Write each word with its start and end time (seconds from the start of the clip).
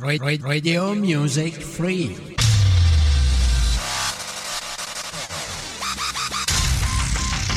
Radio 0.00 0.94
Music 0.94 1.60
Free. 1.60 2.14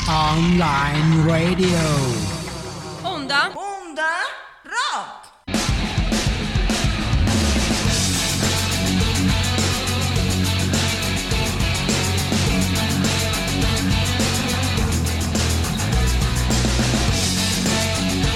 Online 0.08 1.24
Radio. 1.24 1.78
Onda? 3.02 3.52
Onda 3.54 4.26
Rock. 4.64 5.30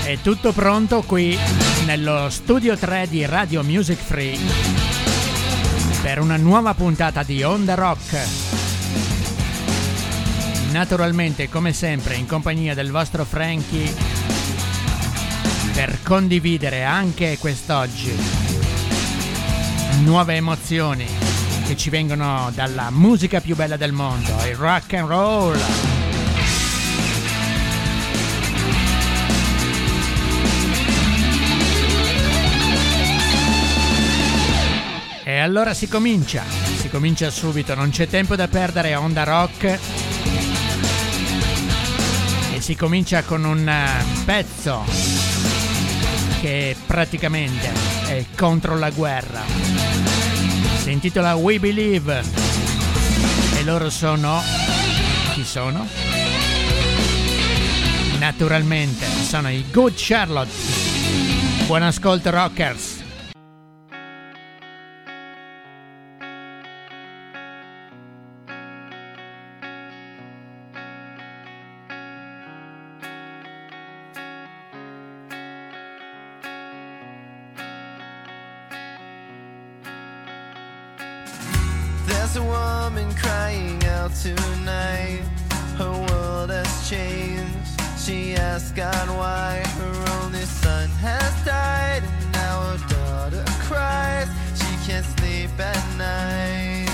È 0.05 0.17
tutto 0.23 0.53
pronto 0.53 1.03
qui 1.03 1.76
nello 1.87 2.29
studio 2.31 2.77
3 2.77 3.07
di 3.09 3.25
Radio 3.27 3.63
Music 3.63 3.97
Free 3.97 4.37
per 6.03 6.19
una 6.19 6.37
nuova 6.37 6.75
puntata 6.75 7.23
di 7.23 7.45
Onda 7.45 7.75
Rock. 7.75 8.19
Naturalmente, 10.73 11.49
come 11.49 11.73
sempre, 11.73 12.17
in 12.17 12.27
compagnia 12.27 12.75
del 12.75 12.91
vostro 12.91 13.25
Frankie 13.25 13.95
per 15.75 16.03
condividere 16.03 16.83
anche 16.83 17.39
quest'oggi 17.39 18.15
nuove 20.03 20.35
emozioni 20.35 21.07
che 21.69 21.77
ci 21.77 21.89
vengono 21.89 22.51
dalla 22.53 22.91
musica 22.91 23.41
più 23.41 23.55
bella 23.55 23.77
del 23.77 23.93
mondo, 23.93 24.33
il 24.45 24.57
rock 24.57 24.95
and 24.95 25.09
roll. 25.09 25.96
Allora 35.47 35.75
si 35.75 35.87
comincia, 35.87 36.43
si 36.77 36.89
comincia 36.89 37.31
subito, 37.31 37.77
non 37.77 37.91
c'è 37.91 38.09
tempo 38.09 38.35
da 38.35 38.49
perdere 38.49 38.93
a 38.93 39.01
Onda 39.01 39.23
Rock. 39.23 39.79
E 42.53 42.61
si 42.61 42.75
comincia 42.75 43.23
con 43.23 43.45
un 43.45 43.69
eh, 43.69 44.05
pezzo 44.25 44.83
che 46.41 46.75
praticamente 46.85 47.71
è 48.09 48.25
contro 48.37 48.77
la 48.77 48.91
guerra. 48.91 49.43
Si 50.83 50.91
intitola 50.91 51.37
We 51.37 51.61
Believe. 51.61 52.25
E 53.57 53.63
loro 53.63 53.89
sono... 53.89 54.43
Chi 55.33 55.45
sono? 55.45 55.87
Naturalmente 58.19 59.07
sono 59.29 59.49
i 59.49 59.65
Good 59.71 59.93
Charlotte. 59.95 60.51
Buon 61.67 61.85
ascolto 61.85 62.31
rockers. 62.31 62.96
Asks 88.57 88.73
God 88.73 89.09
why 89.11 89.63
her 89.77 90.23
only 90.23 90.47
son 90.47 90.89
has 91.05 91.45
died, 91.45 92.03
and 92.03 92.33
now 92.33 92.57
her 92.71 92.81
daughter 92.89 93.45
cries. 93.69 94.29
She 94.57 94.73
can't 94.87 95.05
sleep 95.05 95.51
at 95.61 95.85
night. 95.99 96.89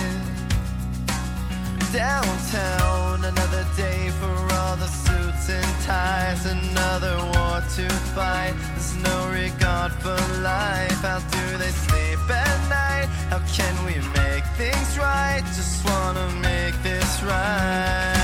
Downtown, 1.93 3.25
another 3.25 3.65
day 3.77 4.11
for 4.19 4.35
all 4.59 4.75
the 4.75 4.89
suits 4.89 5.51
and 5.51 5.73
ties, 5.87 6.47
another 6.47 7.17
war 7.31 7.63
to 7.77 7.89
fight. 8.17 8.55
There's 8.75 8.97
no 8.97 9.19
regard 9.31 9.93
for 10.03 10.19
life. 10.43 11.01
How 11.07 11.21
do 11.21 11.59
they 11.59 11.71
sleep 11.87 12.23
at 12.29 12.59
night? 12.71 13.07
How 13.31 13.39
can 13.55 13.75
we 13.87 13.95
make 14.19 14.45
things 14.59 14.99
right? 14.99 15.45
Just 15.55 15.85
wanna 15.87 16.29
make 16.43 16.75
this 16.83 17.23
right. 17.23 18.22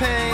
Pain. 0.00 0.29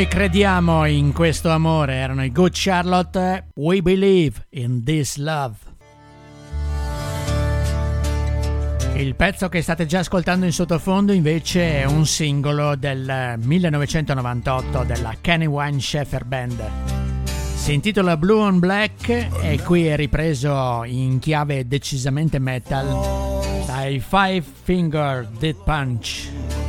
Noi 0.00 0.08
crediamo 0.08 0.86
in 0.86 1.12
questo 1.12 1.50
amore, 1.50 1.96
erano 1.96 2.24
i 2.24 2.32
Good 2.32 2.52
Charlotte, 2.54 3.48
We 3.56 3.82
Believe 3.82 4.46
in 4.52 4.82
This 4.82 5.18
Love. 5.18 5.56
Il 8.94 9.14
pezzo 9.14 9.50
che 9.50 9.60
state 9.60 9.84
già 9.84 9.98
ascoltando 9.98 10.46
in 10.46 10.52
sottofondo 10.52 11.12
invece 11.12 11.82
è 11.82 11.84
un 11.84 12.06
singolo 12.06 12.76
del 12.76 13.34
1998 13.36 14.84
della 14.84 15.14
Kenny 15.20 15.44
Wine 15.44 15.78
Sheffer 15.78 16.24
Band. 16.24 16.70
Si 17.56 17.74
intitola 17.74 18.16
Blue 18.16 18.40
on 18.40 18.58
Black 18.58 19.10
e 19.42 19.60
qui 19.62 19.86
è 19.86 19.96
ripreso 19.96 20.82
in 20.84 21.18
chiave 21.18 21.68
decisamente 21.68 22.38
metal 22.38 23.66
dai 23.66 24.00
Five 24.00 24.44
Finger 24.62 25.28
Dead 25.38 25.56
Punch. 25.62 26.59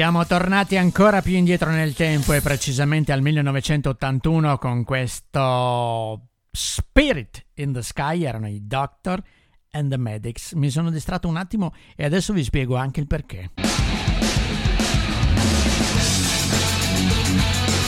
Siamo 0.00 0.24
tornati 0.24 0.78
ancora 0.78 1.20
più 1.20 1.36
indietro 1.36 1.68
nel 1.68 1.92
tempo 1.92 2.32
e 2.32 2.40
precisamente 2.40 3.12
al 3.12 3.20
1981 3.20 4.56
con 4.56 4.82
questo 4.82 6.28
Spirit 6.50 7.44
in 7.56 7.74
the 7.74 7.82
Sky, 7.82 8.24
erano 8.24 8.48
i 8.48 8.66
Doctor 8.66 9.22
and 9.72 9.90
the 9.90 9.98
Medics. 9.98 10.52
Mi 10.52 10.70
sono 10.70 10.88
distratto 10.88 11.28
un 11.28 11.36
attimo 11.36 11.74
e 11.94 12.06
adesso 12.06 12.32
vi 12.32 12.42
spiego 12.42 12.76
anche 12.76 13.00
il 13.00 13.06
perché. 13.06 13.50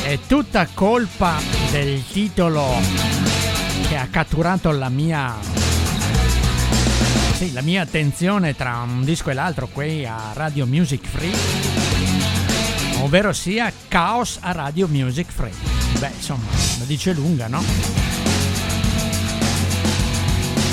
È 0.04 0.19
tutta 0.26 0.66
colpa 0.66 1.38
del 1.71 2.07
titolo 2.09 2.75
che 3.88 3.97
ha 3.97 4.07
catturato 4.09 4.71
la 4.71 4.90
mia 4.90 5.35
sì, 7.42 7.52
la 7.52 7.62
mia 7.62 7.83
attenzione 7.83 8.54
tra 8.54 8.83
un 8.87 9.02
disco 9.02 9.31
e 9.31 9.35
l'altro 9.35 9.66
qui 9.66 10.07
a 10.07 10.33
Radio 10.33 10.64
Music 10.64 11.04
Free, 11.04 11.91
ovvero 13.02 13.32
sia 13.32 13.73
Chaos 13.88 14.38
a 14.40 14.52
Radio 14.52 14.88
Music 14.88 15.30
Free. 15.30 15.52
Beh, 15.99 16.11
insomma, 16.16 16.49
la 16.78 16.85
dice 16.85 17.12
lunga, 17.12 17.47
no? 17.49 17.62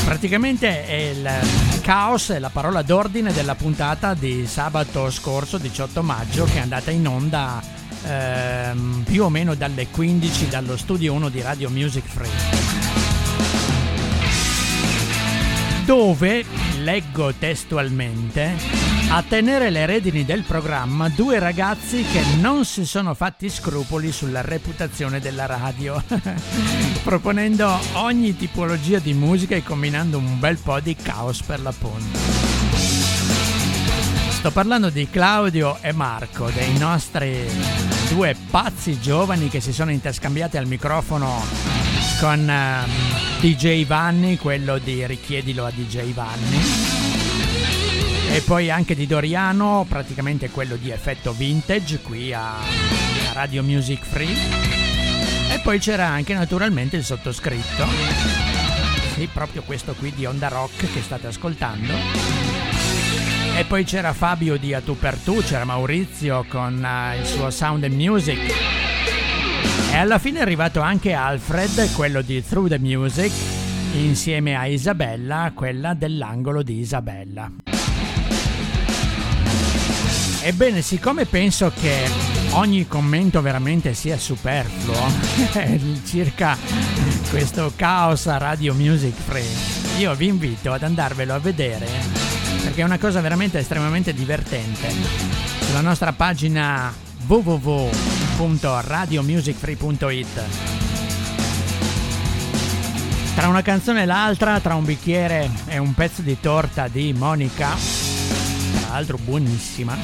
Praticamente 0.06 1.12
il 1.14 1.82
caos 1.82 2.30
è 2.30 2.40
la 2.40 2.50
parola 2.50 2.82
d'ordine 2.82 3.32
della 3.32 3.56
puntata 3.56 4.14
di 4.14 4.48
sabato 4.48 5.12
scorso, 5.12 5.58
18 5.58 6.02
maggio, 6.02 6.46
che 6.46 6.56
è 6.56 6.60
andata 6.60 6.90
in 6.90 7.08
onda 7.08 7.62
ehm, 8.06 9.04
più 9.06 9.24
o 9.24 9.30
meno 9.30 9.54
dalle 9.56 9.88
15 9.88 10.48
dallo 10.48 10.78
studio 10.78 11.14
1 11.14 11.30
di 11.30 11.42
Radio 11.42 11.70
Music 11.70 12.06
Free 12.06 12.79
dove, 15.90 16.46
leggo 16.84 17.34
testualmente, 17.34 18.56
a 19.10 19.24
tenere 19.28 19.72
le 19.72 19.88
redini 19.88 20.24
del 20.24 20.44
programma 20.44 21.10
due 21.10 21.40
ragazzi 21.40 22.04
che 22.04 22.22
non 22.40 22.64
si 22.64 22.86
sono 22.86 23.16
fatti 23.16 23.50
scrupoli 23.50 24.12
sulla 24.12 24.42
reputazione 24.42 25.20
della 25.20 25.48
radio, 25.48 26.00
proponendo 27.02 27.76
ogni 27.94 28.38
tipologia 28.38 29.00
di 29.00 29.14
musica 29.16 29.56
e 29.56 29.64
combinando 29.64 30.20
un 30.20 30.40
bel 30.40 30.58
po' 30.58 30.80
di 30.80 30.96
caos 30.96 31.42
per 31.42 31.60
l'appunto. 31.60 32.20
Sto 34.30 34.52
parlando 34.52 34.92
di 34.92 35.10
Claudio 35.10 35.80
e 35.82 35.92
Marco, 35.92 36.52
dei 36.52 36.78
nostri 36.78 37.48
due 38.10 38.36
pazzi 38.52 39.00
giovani 39.02 39.50
che 39.50 39.60
si 39.60 39.74
sono 39.74 39.90
interscambiati 39.90 40.56
al 40.56 40.68
microfono 40.68 41.89
con 42.20 42.50
ehm, 42.50 42.90
DJ 43.40 43.86
Vanni, 43.86 44.38
quello 44.38 44.78
di 44.78 45.06
Richiedilo 45.08 45.66
a 45.66 45.72
DJ 45.72 46.14
Vanni. 46.14 46.60
E 48.32 48.42
poi 48.42 48.70
anche 48.70 48.94
di 48.94 49.08
Doriano, 49.08 49.86
praticamente 49.88 50.50
quello 50.50 50.76
di 50.76 50.92
Effetto 50.92 51.32
Vintage, 51.32 52.00
qui 52.00 52.34
a, 52.34 52.58
a 52.58 53.34
Radio 53.34 53.64
Music 53.64 54.04
Free. 54.04 54.36
E 55.52 55.60
poi 55.64 55.80
c'era 55.80 56.08
anche 56.08 56.34
naturalmente 56.34 56.98
il 56.98 57.06
sottoscritto. 57.06 57.86
Sì, 59.14 59.30
proprio 59.32 59.64
questo 59.64 59.94
qui 59.94 60.14
di 60.14 60.26
Onda 60.26 60.50
Rock 60.50 60.92
che 60.92 61.02
state 61.02 61.28
ascoltando. 61.28 61.94
E 63.56 63.64
poi 63.64 63.86
c'era 63.86 64.14
Fabio 64.14 64.58
di 64.58 64.74
A 64.74 64.82
Tu 64.82 64.98
per 64.98 65.16
Tu, 65.16 65.42
c'era 65.42 65.64
Maurizio 65.64 66.46
con 66.50 66.84
eh, 66.84 67.20
il 67.20 67.26
suo 67.26 67.50
Sound 67.50 67.86
and 67.86 67.94
Music. 67.94 68.89
Alla 70.00 70.18
fine 70.18 70.40
è 70.40 70.42
arrivato 70.44 70.80
anche 70.80 71.12
Alfred, 71.12 71.92
quello 71.94 72.22
di 72.22 72.42
Through 72.42 72.70
the 72.70 72.80
Music, 72.80 73.34
insieme 73.96 74.56
a 74.56 74.66
Isabella, 74.66 75.52
quella 75.54 75.94
dell'angolo 75.94 76.64
di 76.64 76.80
Isabella. 76.80 77.52
Ebbene, 80.42 80.82
siccome 80.82 81.26
penso 81.26 81.74
che 81.78 82.10
ogni 82.52 82.88
commento 82.88 83.42
veramente 83.42 83.94
sia 83.94 84.18
superfluo 84.18 84.96
circa 86.08 86.58
questo 87.30 87.74
caos 87.76 88.26
a 88.28 88.38
Radio 88.38 88.74
Music 88.74 89.14
Free, 89.14 90.00
io 90.00 90.16
vi 90.16 90.28
invito 90.28 90.72
ad 90.72 90.84
andarvelo 90.84 91.34
a 91.34 91.40
vedere 91.40 91.88
perché 92.64 92.80
è 92.80 92.86
una 92.86 93.00
cosa 93.00 93.20
veramente 93.20 93.60
estremamente 93.60 94.14
divertente. 94.14 94.94
Sulla 95.60 95.82
nostra 95.82 96.14
pagina 96.14 96.90
www.radiomusicfree.it 98.40 100.44
tra 103.36 103.48
una 103.48 103.62
canzone 103.62 104.04
e 104.04 104.06
l'altra, 104.06 104.60
tra 104.60 104.76
un 104.76 104.84
bicchiere 104.84 105.50
e 105.68 105.78
un 105.78 105.94
pezzo 105.94 106.22
di 106.22 106.38
torta 106.42 106.90
di 106.90 107.14
Monica, 107.14 107.74
tra 108.82 108.90
l'altro 108.90 109.18
buonissima, 109.18 109.98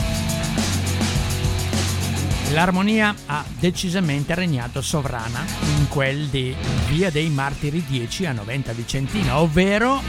l'armonia 2.51 3.13
ha 3.25 3.43
decisamente 3.59 4.33
regnato 4.35 4.81
sovrana 4.81 5.43
in 5.77 5.89
quel 5.89 6.27
di 6.27 6.55
Via 6.87 7.09
dei 7.09 7.29
Martiri 7.29 7.83
10 7.85 8.25
a 8.27 8.31
90 8.31 8.71
Vicentina, 8.71 9.39
ovvero 9.39 10.01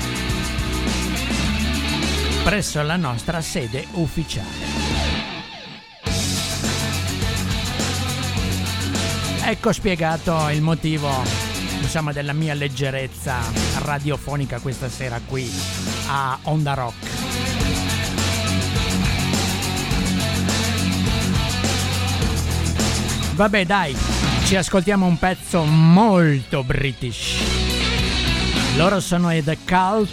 presso 2.45 2.81
la 2.83 2.97
nostra 2.97 3.41
sede 3.41 3.85
ufficiale. 3.95 4.86
Ecco 9.49 9.73
spiegato 9.73 10.49
il 10.49 10.61
motivo 10.61 11.09
insomma 11.81 12.11
della 12.11 12.33
mia 12.33 12.53
leggerezza 12.53 13.37
radiofonica 13.79 14.59
questa 14.59 14.89
sera 14.89 15.21
qui 15.25 15.49
a 16.09 16.37
Onda 16.43 16.75
Rock. 16.75 17.09
Vabbè 23.37 23.65
dai, 23.65 23.97
ci 24.47 24.57
ascoltiamo 24.57 25.07
un 25.07 25.17
pezzo 25.17 25.63
molto 25.63 26.65
british. 26.65 27.37
Loro 28.77 28.99
sono 28.99 29.33
i 29.33 29.45
The 29.45 29.59
Cult 29.65 30.11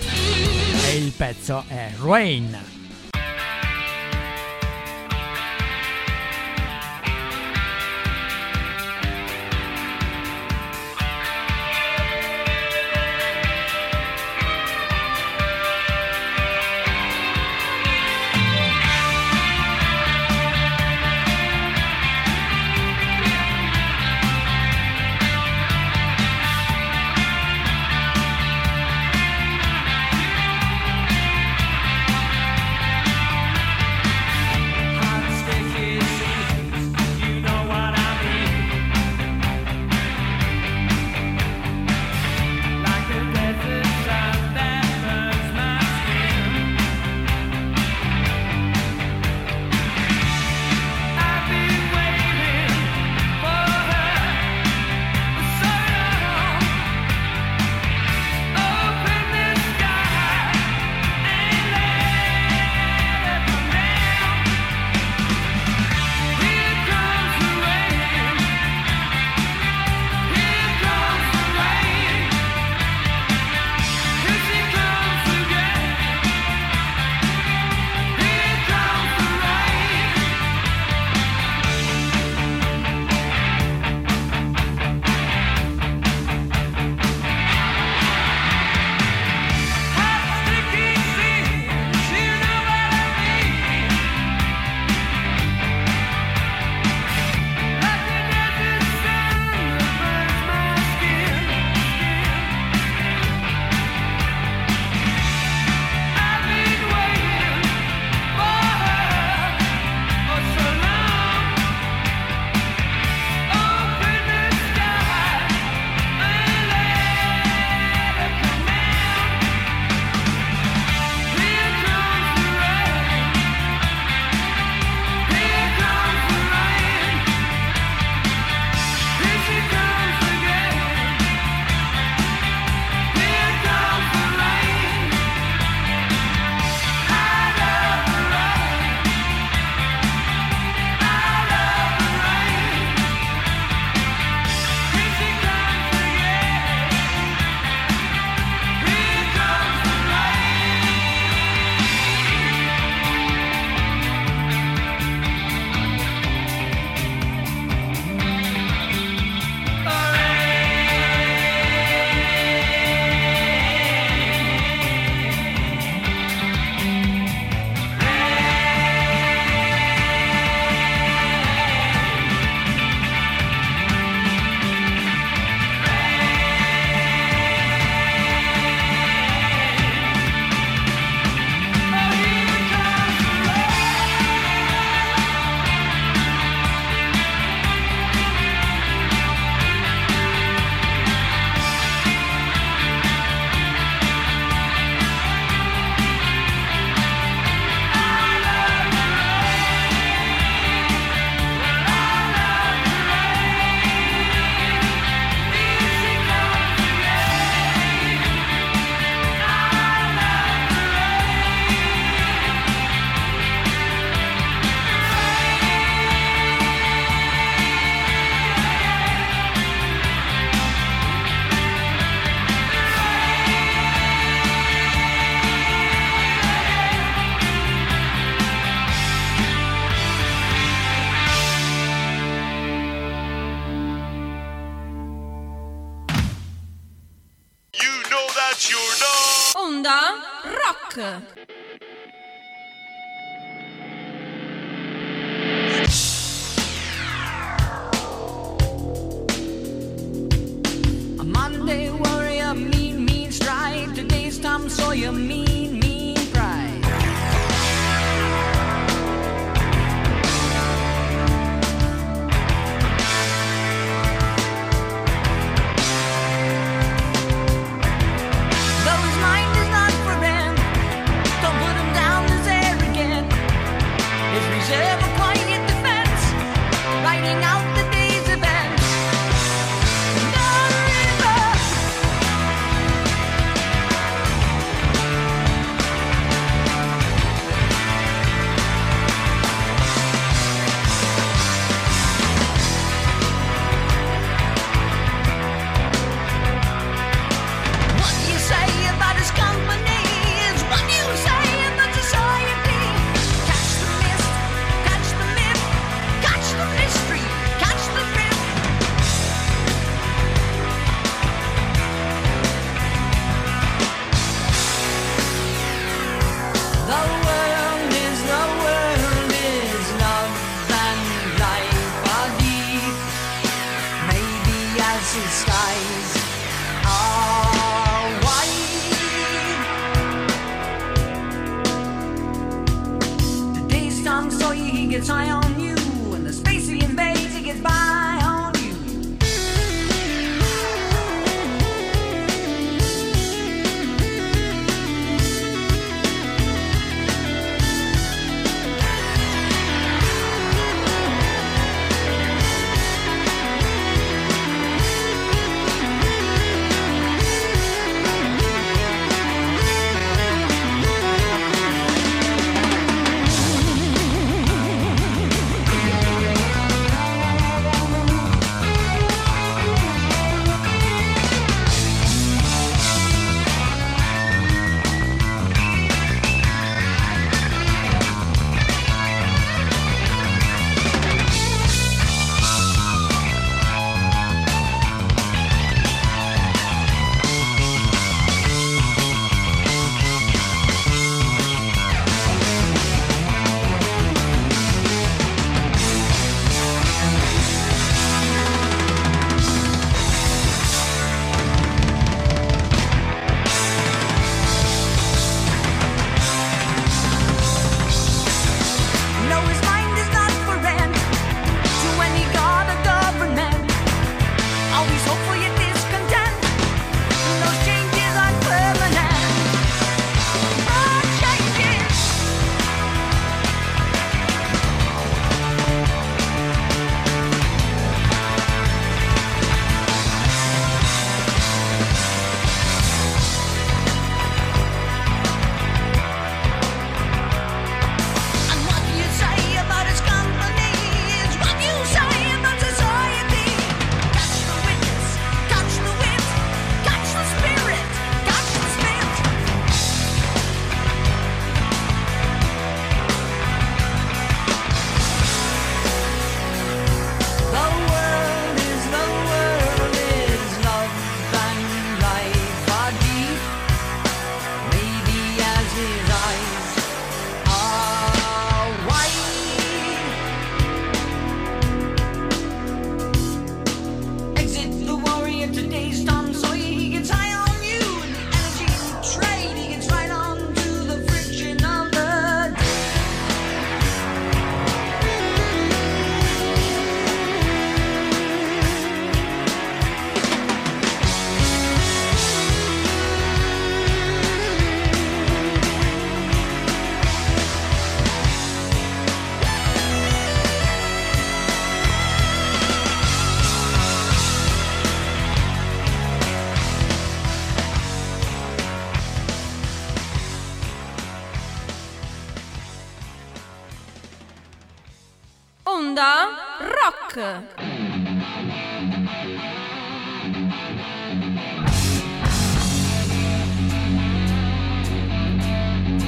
e 0.91 0.97
il 0.97 1.11
pezzo 1.11 1.63
è 1.67 1.91
Rain. 1.99 2.72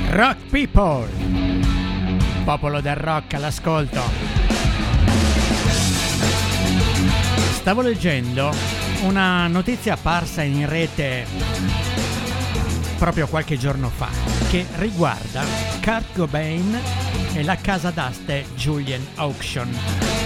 Rock. 0.10 0.50
People, 0.50 1.08
popolo 2.44 2.82
del 2.82 2.96
rock 2.96 3.36
all'ascolto. 3.36 4.02
Stavo 7.54 7.82
leggendo 7.82 8.52
una 9.04 9.46
notizia 9.46 9.94
apparsa 9.94 10.41
in 10.41 10.68
rete 10.68 11.28
proprio 12.98 13.28
qualche 13.28 13.58
giorno 13.60 13.89
fa 13.89 14.10
che 14.50 14.65
riguarda 14.78 15.44
Kurt 15.84 16.15
Cobain 16.15 16.80
e 17.34 17.44
la 17.44 17.58
casa 17.58 17.91
d'aste 17.91 18.48
Julian 18.56 19.06
Auction 19.15 20.25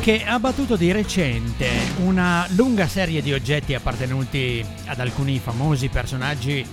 che 0.00 0.24
ha 0.24 0.38
battuto 0.38 0.76
di 0.76 0.92
recente 0.92 1.68
una 1.98 2.46
lunga 2.56 2.88
serie 2.88 3.20
di 3.20 3.34
oggetti 3.34 3.74
appartenuti 3.74 4.64
ad 4.86 4.98
alcuni 4.98 5.38
famosi 5.38 5.88
personaggi 5.88 6.66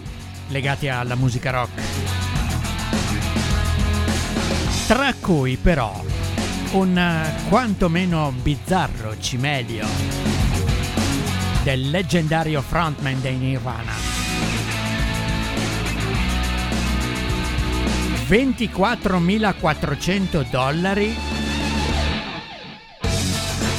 legati 0.47 0.87
alla 0.87 1.15
musica 1.15 1.51
rock. 1.51 1.81
Tra 4.87 5.13
cui 5.19 5.57
però 5.57 6.01
un 6.71 7.33
quantomeno 7.49 8.33
bizzarro 8.41 9.19
cimelio 9.19 9.85
del 11.63 11.89
leggendario 11.89 12.61
frontman 12.61 13.19
dei 13.19 13.35
Nirvana. 13.35 13.91
24.400 18.29 20.49
dollari 20.49 21.26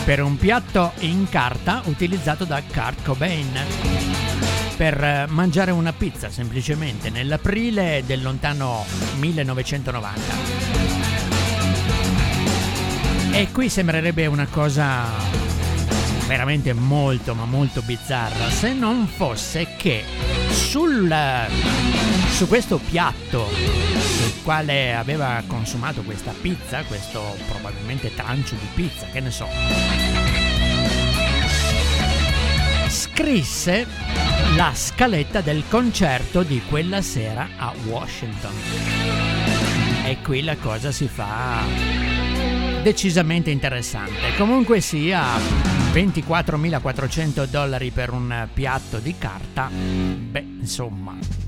per 0.08 0.22
un 0.22 0.38
piatto 0.38 0.92
in 1.00 1.28
carta 1.28 1.82
utilizzato 1.84 2.46
da 2.46 2.62
Kurt 2.62 3.04
Cobain 3.04 3.52
per 4.74 5.04
eh, 5.04 5.26
mangiare 5.28 5.70
una 5.70 5.92
pizza 5.92 6.30
semplicemente 6.30 7.10
nell'aprile 7.10 8.02
del 8.06 8.22
lontano 8.22 8.86
1990. 9.18 10.20
E 13.32 13.48
qui 13.52 13.68
sembrerebbe 13.68 14.24
una 14.24 14.46
cosa 14.46 15.04
veramente 16.26 16.72
molto 16.72 17.34
ma 17.34 17.44
molto 17.44 17.82
bizzarra 17.82 18.48
se 18.48 18.72
non 18.72 19.06
fosse 19.08 19.74
che 19.76 20.04
sul, 20.48 21.14
su 22.30 22.48
questo 22.48 22.78
piatto 22.78 23.97
quale 24.48 24.94
aveva 24.94 25.42
consumato 25.46 26.00
questa 26.00 26.32
pizza, 26.32 26.82
questo 26.84 27.36
probabilmente 27.50 28.14
trancio 28.14 28.54
di 28.54 28.66
pizza, 28.74 29.04
che 29.08 29.20
ne 29.20 29.30
so, 29.30 29.46
scrisse 32.88 33.86
la 34.56 34.72
scaletta 34.72 35.42
del 35.42 35.64
concerto 35.68 36.44
di 36.44 36.62
quella 36.66 37.02
sera 37.02 37.46
a 37.58 37.74
Washington. 37.84 38.54
E 40.06 40.16
qui 40.22 40.42
la 40.42 40.56
cosa 40.56 40.92
si 40.92 41.08
fa 41.08 41.64
decisamente 42.82 43.50
interessante. 43.50 44.34
Comunque 44.38 44.80
sia, 44.80 45.36
24.400 45.92 47.44
dollari 47.48 47.90
per 47.90 48.12
un 48.12 48.48
piatto 48.54 48.96
di 48.96 49.14
carta, 49.18 49.68
beh, 49.70 50.46
insomma. 50.60 51.47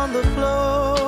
on 0.00 0.12
the 0.14 0.22
floor. 0.34 0.99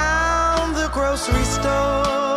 around 0.00 0.74
the 0.74 0.88
grocery 0.92 1.44
store. 1.44 2.29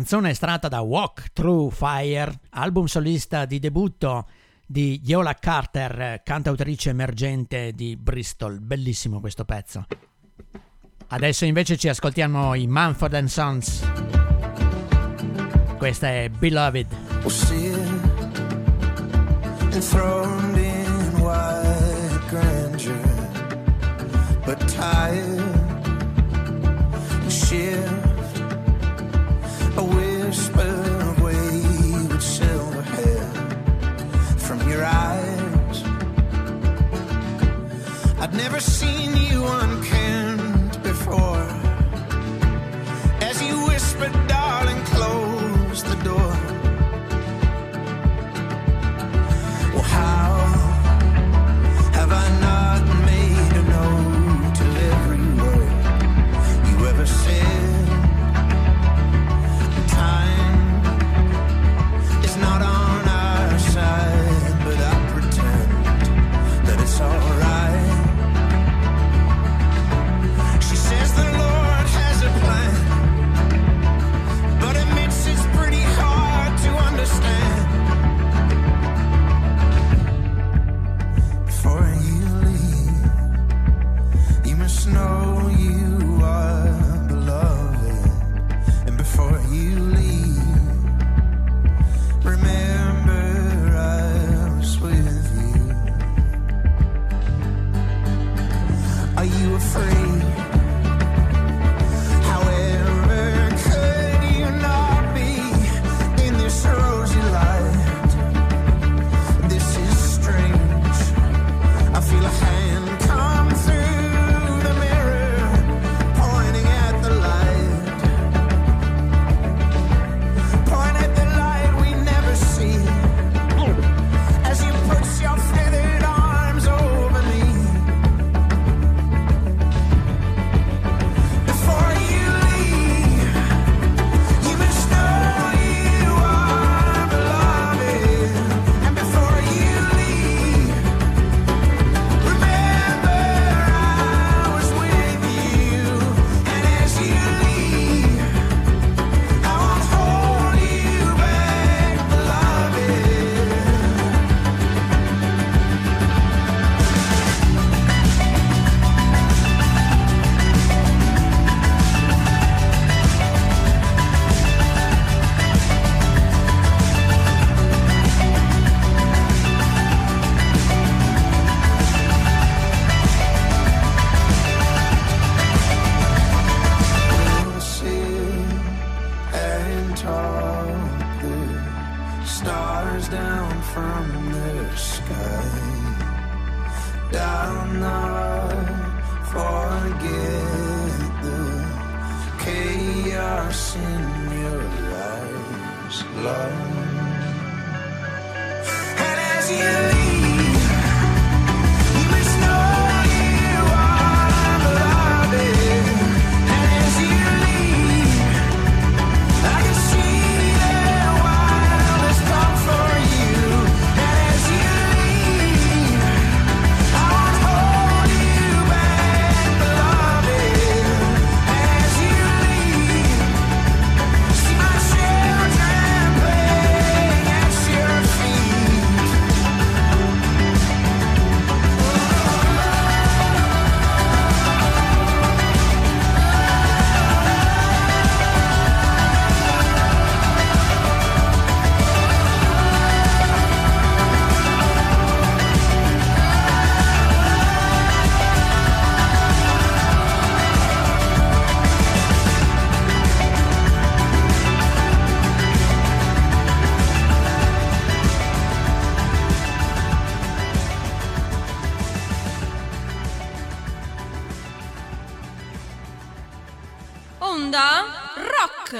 canzone 0.00 0.30
estratta 0.30 0.68
da 0.68 0.80
Walk 0.80 1.30
Through 1.34 1.70
Fire, 1.72 2.32
album 2.52 2.86
solista 2.86 3.44
di 3.44 3.58
debutto 3.58 4.26
di 4.64 4.98
Yola 5.04 5.34
Carter, 5.34 6.22
cantautrice 6.24 6.88
emergente 6.88 7.72
di 7.74 7.98
Bristol. 7.98 8.60
Bellissimo 8.60 9.20
questo 9.20 9.44
pezzo. 9.44 9.84
Adesso 11.08 11.44
invece 11.44 11.76
ci 11.76 11.90
ascoltiamo 11.90 12.54
i 12.54 12.66
Manford 12.66 13.24
Sons. 13.24 13.86
Questa 15.76 16.08
è 16.08 16.30
Beloved. 16.30 16.96
Enthroned. 27.50 27.99
Never 38.32 38.60
seen. 38.60 38.79
never 38.79 38.79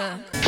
Rock. 0.01 0.40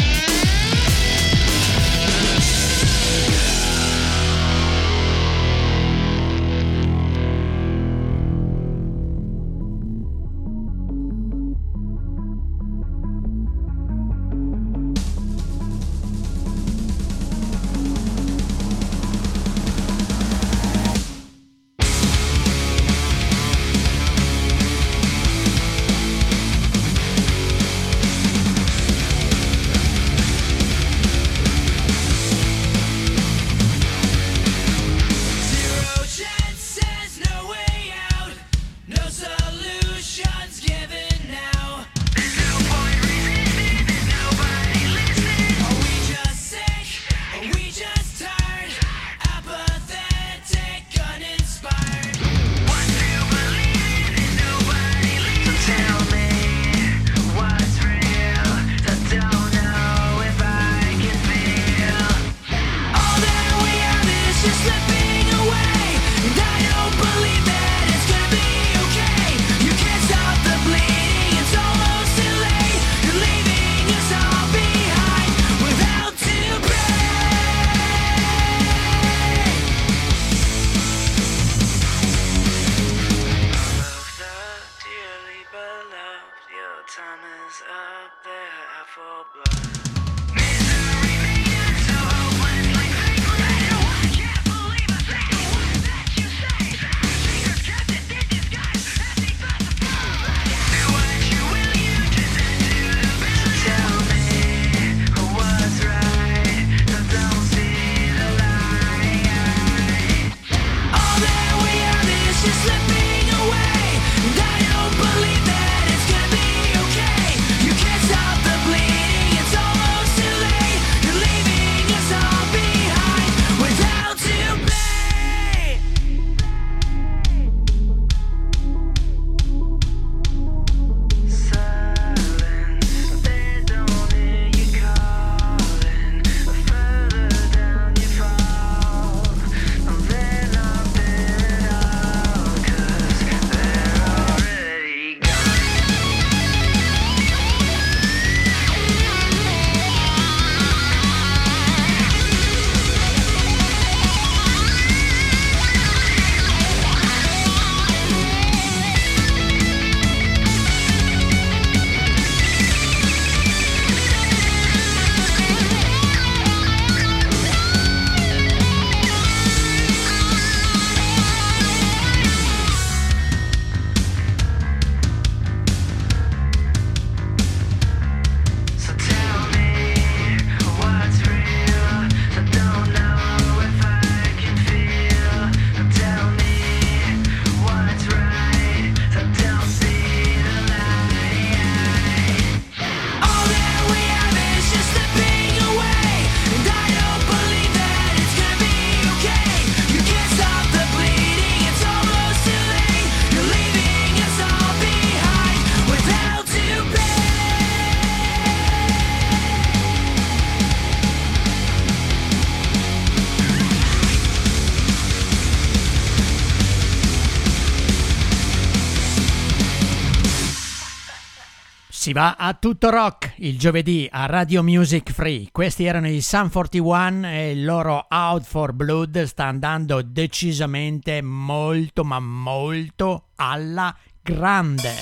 Si 222.02 222.12
va 222.12 222.34
a 222.34 222.54
tutto 222.54 222.90
rock 222.90 223.34
il 223.36 223.56
giovedì 223.56 224.08
a 224.10 224.26
Radio 224.26 224.64
Music 224.64 225.12
Free. 225.12 225.50
Questi 225.52 225.84
erano 225.84 226.08
i 226.08 226.20
Sun 226.20 226.50
41 226.50 227.28
e 227.28 227.52
il 227.52 227.64
loro 227.64 228.08
Out 228.10 228.42
for 228.42 228.72
Blood 228.72 229.22
sta 229.22 229.44
andando 229.44 230.02
decisamente 230.02 231.22
molto 231.22 232.02
ma 232.02 232.18
molto 232.18 233.26
alla 233.36 233.96
grande. 234.20 234.94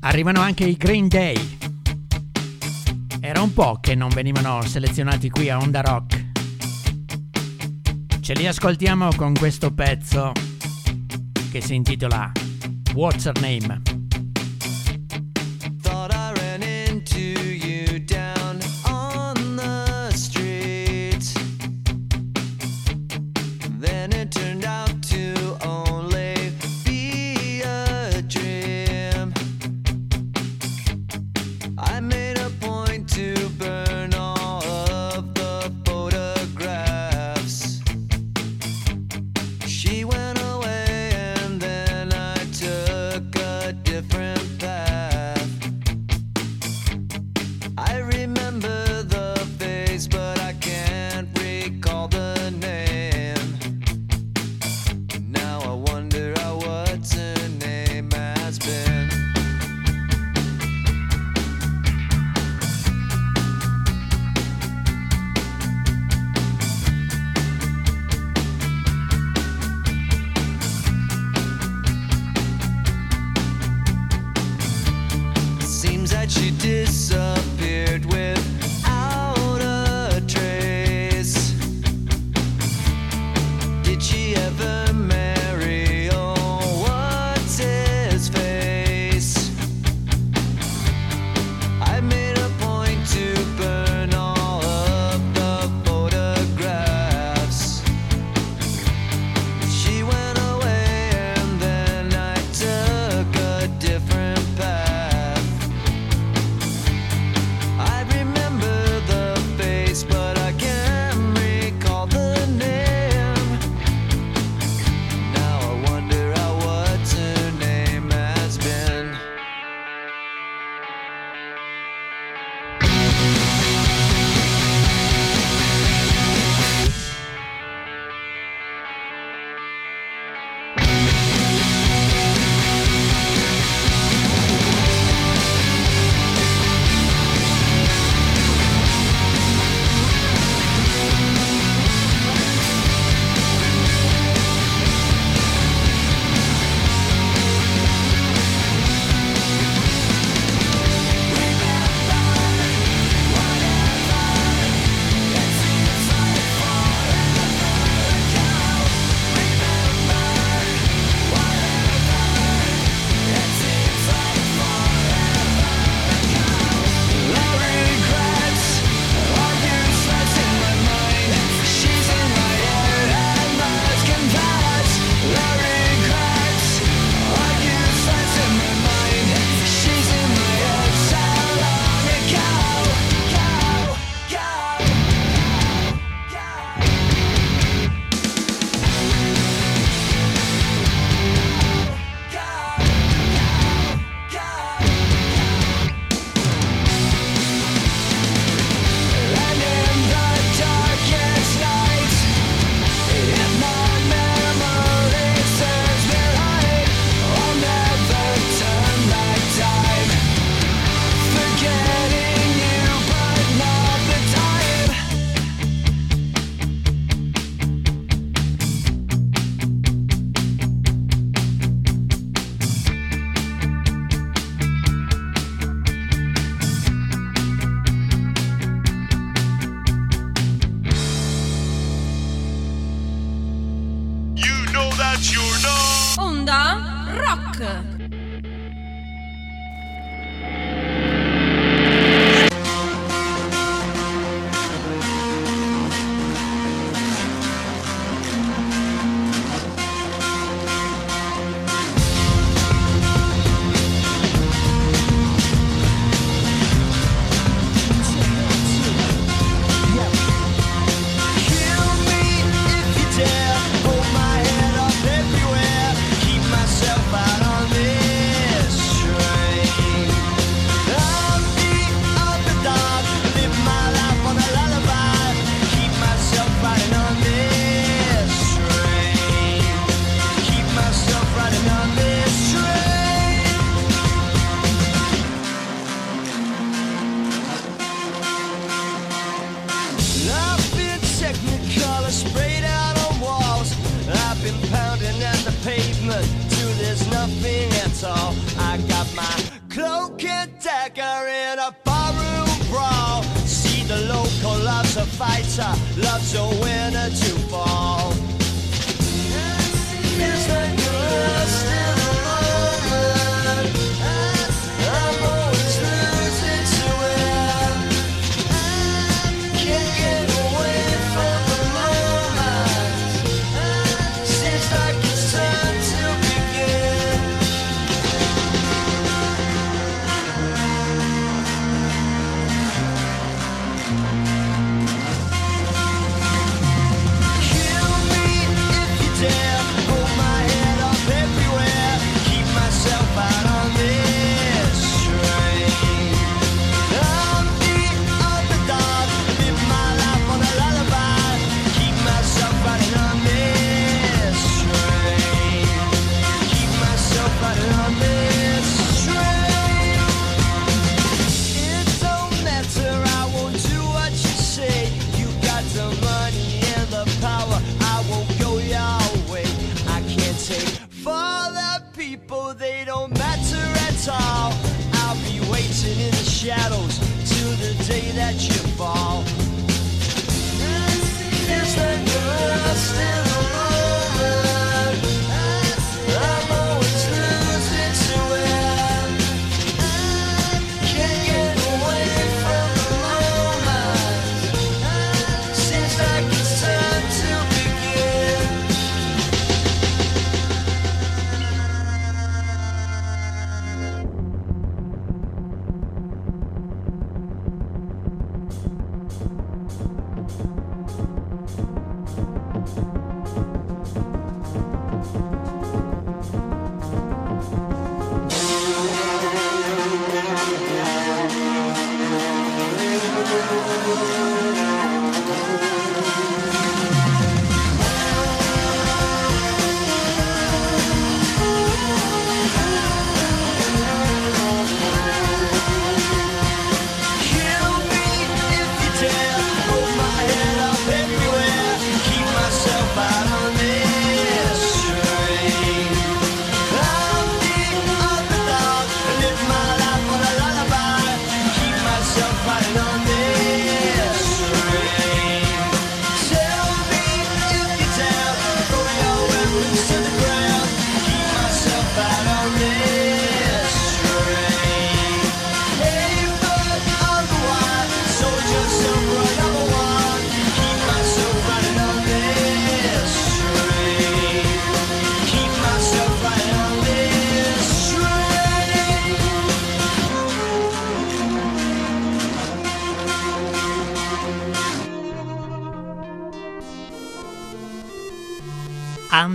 Arrivano 0.00 0.40
anche 0.40 0.64
i 0.64 0.78
Green 0.78 1.08
Day. 1.08 1.58
Era 3.20 3.42
un 3.42 3.52
po' 3.52 3.78
che 3.82 3.94
non 3.94 4.08
venivano 4.08 4.62
selezionati 4.62 5.28
qui 5.28 5.50
a 5.50 5.58
Onda 5.58 5.82
Rock. 5.82 6.24
Ce 8.22 8.32
li 8.32 8.46
ascoltiamo 8.46 9.10
con 9.16 9.34
questo 9.34 9.70
pezzo 9.70 10.32
che 11.54 11.60
si 11.60 11.76
intitola 11.76 12.32
What's 12.94 13.26
Her 13.26 13.40
Name. 13.40 13.93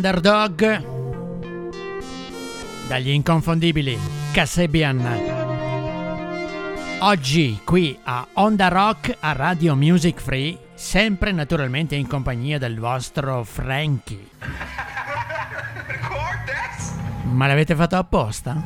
Underdog 0.09 0.83
dagli 2.87 3.09
inconfondibili 3.09 3.95
Casebian. 4.31 5.07
Oggi 7.01 7.59
qui 7.63 7.95
a 8.01 8.25
Onda 8.33 8.69
Rock 8.69 9.17
a 9.19 9.33
Radio 9.33 9.75
Music 9.75 10.19
Free, 10.19 10.57
sempre 10.73 11.31
naturalmente 11.31 11.95
in 11.95 12.07
compagnia 12.07 12.57
del 12.57 12.79
vostro 12.79 13.43
Frankie. 13.43 14.29
Ma 17.25 17.45
l'avete 17.45 17.75
fatto 17.75 17.95
apposta? 17.95 18.59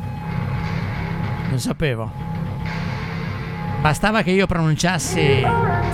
Lo 1.50 1.58
sapevo. 1.58 2.10
Bastava 3.82 4.22
che 4.22 4.32
io 4.32 4.48
pronunciassi 4.48 5.46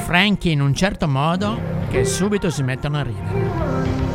Frankie 0.05 0.51
in 0.51 0.61
un 0.61 0.75
certo 0.75 1.07
modo 1.07 1.59
che 1.89 2.05
subito 2.05 2.51
si 2.51 2.61
mettono 2.61 2.99
a 2.99 3.01
ridere 3.01 4.09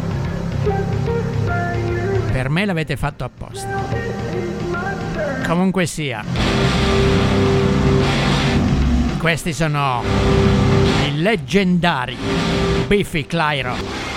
per 2.44 2.52
me 2.52 2.66
l'avete 2.66 2.98
fatto 2.98 3.24
apposta. 3.24 3.82
Comunque 5.46 5.86
sia, 5.86 6.22
questi 9.16 9.54
sono 9.54 10.02
i 11.06 11.22
leggendari 11.22 12.14
Biffy 12.86 13.24
Clyro. 13.24 14.13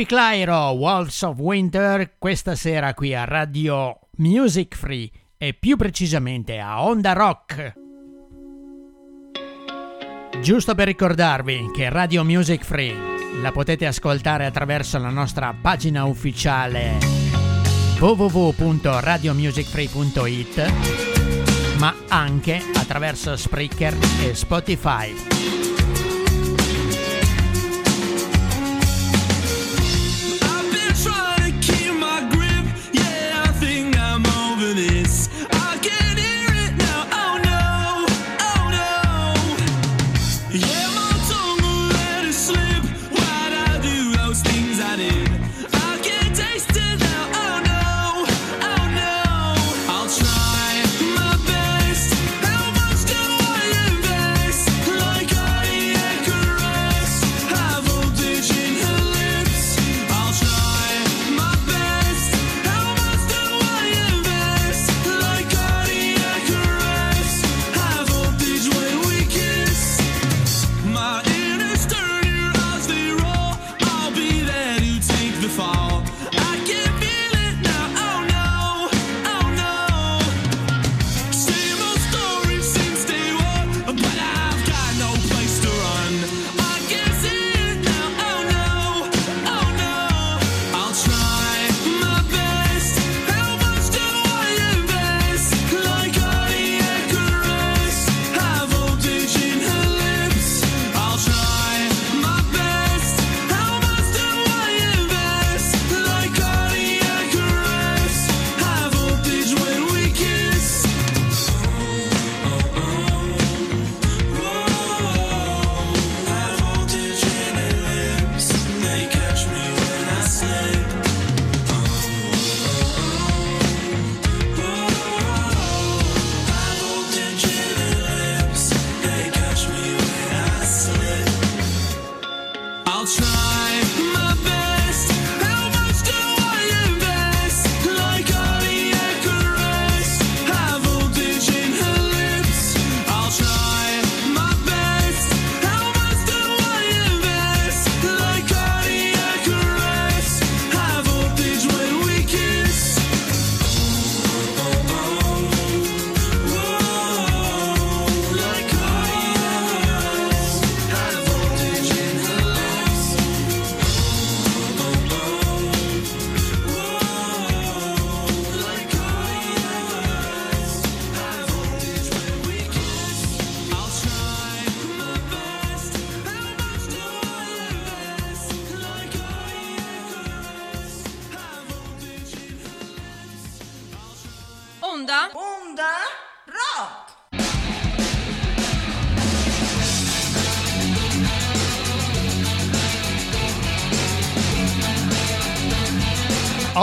Biffy 0.00 0.16
Clyro, 0.16 0.70
Walls 0.70 1.20
of 1.22 1.38
Winter, 1.38 2.14
questa 2.16 2.54
sera 2.54 2.94
qui 2.94 3.14
a 3.14 3.24
Radio 3.24 3.98
Music 4.16 4.74
Free 4.74 5.10
e 5.36 5.52
più 5.52 5.76
precisamente 5.76 6.58
a 6.58 6.82
Onda 6.82 7.12
Rock. 7.12 7.74
Giusto 10.40 10.74
per 10.74 10.86
ricordarvi 10.86 11.70
che 11.74 11.90
Radio 11.90 12.24
Music 12.24 12.64
Free 12.64 12.94
la 13.42 13.52
potete 13.52 13.84
ascoltare 13.84 14.46
attraverso 14.46 14.98
la 14.98 15.10
nostra 15.10 15.54
pagina 15.60 16.06
ufficiale 16.06 16.96
www.radiomusicfree.it 17.98 20.72
ma 21.78 21.94
anche 22.08 22.58
attraverso 22.74 23.36
Spreaker 23.36 23.94
e 24.22 24.34
Spotify. 24.34 25.69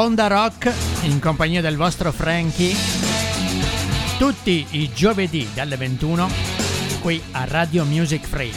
Onda 0.08 0.28
Rock 0.28 0.72
in 1.02 1.20
compagnia 1.20 1.60
del 1.60 1.76
vostro 1.76 2.14
Frankie 2.14 2.74
tutti 4.18 4.66
i 4.72 4.90
giovedì 4.94 5.46
dalle 5.54 5.76
21 5.76 6.30
qui 7.02 7.22
a 7.32 7.44
Radio 7.44 7.84
Music 7.84 8.26
Free. 8.26 8.54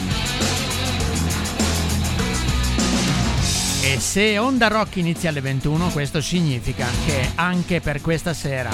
E 3.81 3.99
se 3.99 4.37
Onda 4.37 4.69
Rock 4.69 4.95
inizia 4.95 5.29
alle 5.29 5.41
21 5.41 5.89
questo 5.89 6.21
significa 6.21 6.87
che 7.05 7.31
anche 7.35 7.81
per 7.81 7.99
questa 7.99 8.33
sera 8.33 8.69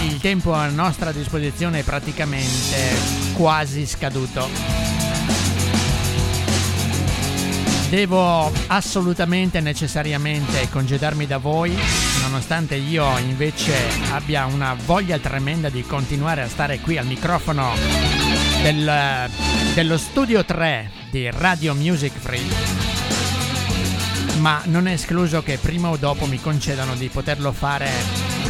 il 0.00 0.18
tempo 0.18 0.54
a 0.54 0.66
nostra 0.68 1.12
disposizione 1.12 1.80
è 1.80 1.82
praticamente 1.82 2.96
quasi 3.34 3.84
scaduto. 3.84 4.75
Devo 7.88 8.50
assolutamente 8.66 9.58
e 9.58 9.60
necessariamente 9.60 10.68
congedarmi 10.70 11.26
da 11.26 11.38
voi, 11.38 11.76
nonostante 12.22 12.74
io 12.74 13.16
invece 13.18 13.74
abbia 14.10 14.46
una 14.46 14.76
voglia 14.84 15.18
tremenda 15.18 15.68
di 15.68 15.82
continuare 15.82 16.42
a 16.42 16.48
stare 16.48 16.80
qui 16.80 16.98
al 16.98 17.06
microfono 17.06 17.72
del- 18.62 19.30
dello 19.74 19.98
studio 19.98 20.44
3 20.44 20.90
di 21.10 21.30
Radio 21.30 21.74
Music 21.74 22.12
Free. 22.18 22.74
Ma 24.38 24.60
non 24.64 24.86
è 24.86 24.92
escluso 24.92 25.42
che 25.42 25.58
prima 25.58 25.88
o 25.88 25.96
dopo 25.96 26.26
mi 26.26 26.40
concedano 26.40 26.94
di 26.94 27.08
poterlo 27.08 27.52
fare 27.52 27.88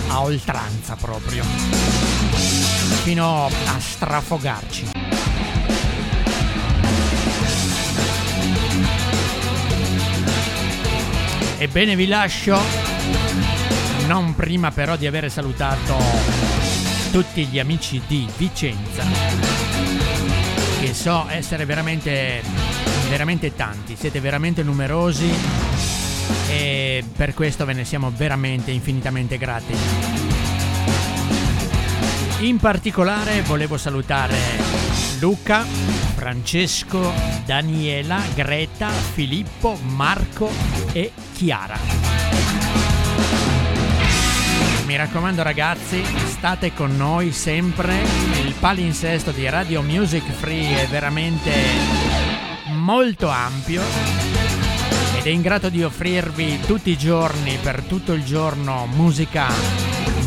a 0.08 0.22
oltranza 0.22 0.96
proprio, 0.96 1.44
fino 3.04 3.46
a 3.46 3.78
strafogarci. 3.78 5.05
Ebbene 11.58 11.96
vi 11.96 12.06
lascio, 12.06 12.58
non 14.06 14.34
prima 14.34 14.70
però 14.70 14.96
di 14.96 15.06
aver 15.06 15.30
salutato 15.30 15.96
tutti 17.10 17.46
gli 17.46 17.58
amici 17.58 18.02
di 18.06 18.28
Vicenza, 18.36 19.02
che 20.78 20.92
so 20.92 21.26
essere 21.30 21.64
veramente, 21.64 22.42
veramente 23.08 23.54
tanti, 23.54 23.96
siete 23.96 24.20
veramente 24.20 24.62
numerosi 24.62 25.32
e 26.50 27.02
per 27.16 27.32
questo 27.32 27.64
ve 27.64 27.72
ne 27.72 27.84
siamo 27.86 28.12
veramente 28.14 28.70
infinitamente 28.70 29.38
grati. 29.38 29.74
In 32.40 32.58
particolare 32.58 33.40
volevo 33.40 33.78
salutare 33.78 34.36
Luca, 35.20 35.64
Francesco, 36.16 37.14
Daniela, 37.46 38.20
Greta, 38.34 38.90
Filippo, 38.90 39.78
Marco 39.82 40.75
e 40.96 41.12
Chiara. 41.34 41.78
Mi 44.86 44.96
raccomando 44.96 45.42
ragazzi, 45.42 46.02
state 46.24 46.72
con 46.72 46.96
noi 46.96 47.32
sempre. 47.32 48.00
Il 48.42 48.54
palinsesto 48.58 49.30
di 49.30 49.46
Radio 49.50 49.82
Music 49.82 50.24
Free 50.24 50.84
è 50.84 50.86
veramente 50.86 51.52
molto 52.68 53.28
ampio 53.28 53.82
ed 55.18 55.26
è 55.26 55.28
in 55.28 55.42
grado 55.42 55.68
di 55.68 55.84
offrirvi 55.84 56.60
tutti 56.60 56.88
i 56.88 56.96
giorni, 56.96 57.58
per 57.60 57.82
tutto 57.82 58.14
il 58.14 58.24
giorno, 58.24 58.86
musica 58.86 59.48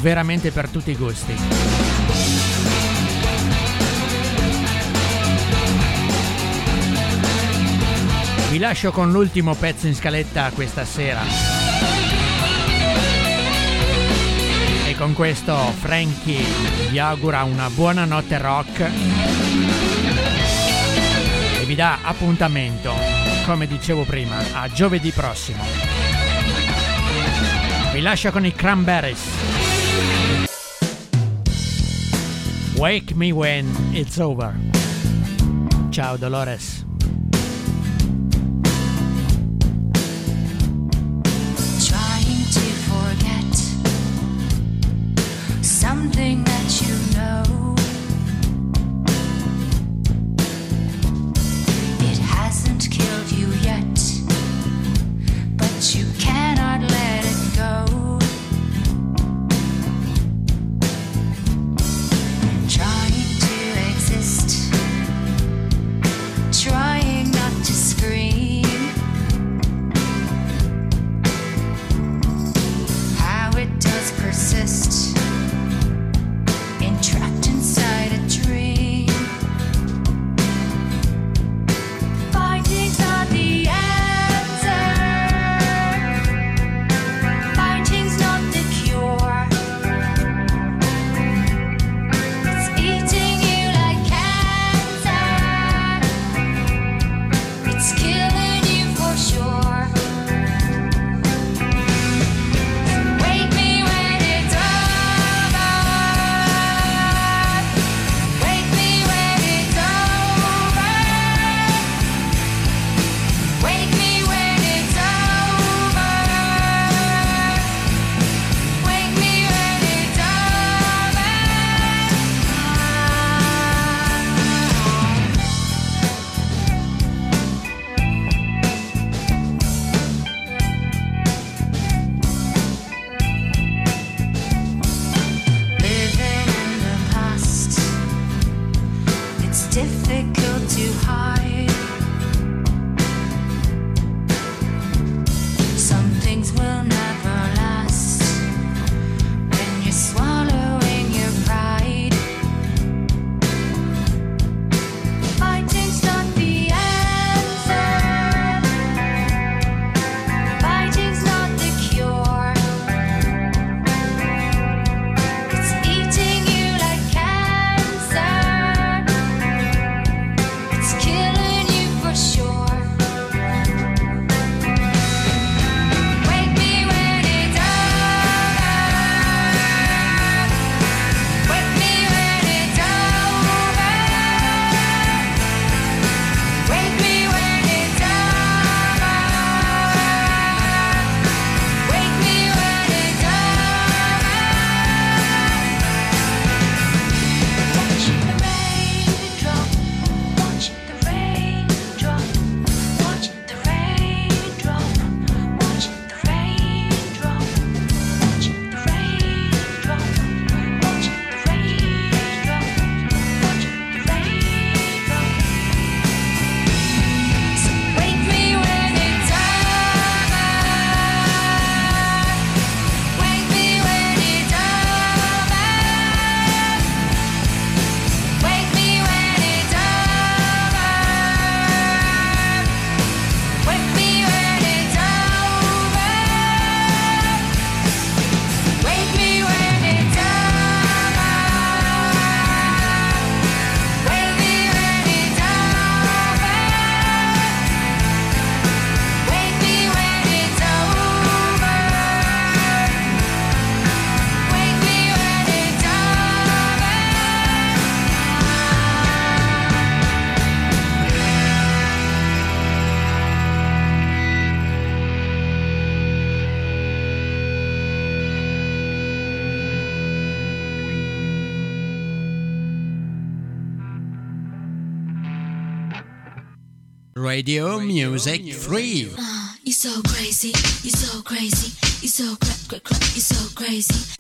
veramente 0.01 0.51
per 0.51 0.69
tutti 0.69 0.91
i 0.91 0.95
gusti. 0.95 1.88
Vi 8.49 8.57
lascio 8.57 8.91
con 8.91 9.11
l'ultimo 9.11 9.53
pezzo 9.53 9.85
in 9.85 9.93
scaletta 9.93 10.49
questa 10.49 10.83
sera. 10.83 11.21
E 14.87 14.95
con 14.95 15.13
questo 15.13 15.55
Frankie 15.77 16.43
vi 16.89 16.97
augura 16.97 17.43
una 17.43 17.69
buona 17.69 18.05
notte 18.05 18.39
rock 18.39 18.89
e 21.59 21.65
vi 21.65 21.75
dà 21.75 21.99
appuntamento, 22.01 22.91
come 23.45 23.67
dicevo 23.67 24.03
prima, 24.03 24.37
a 24.53 24.67
giovedì 24.67 25.11
prossimo. 25.11 25.63
Vi 27.93 28.01
lascio 28.01 28.31
con 28.31 28.45
i 28.47 28.51
Cranberries. 28.51 29.21
Wake 32.77 33.13
me 33.13 33.29
when 33.31 33.91
it's 33.91 34.17
over. 34.17 34.55
Ciao 35.91 36.17
Dolores. 36.17 36.87
Something 45.99 46.58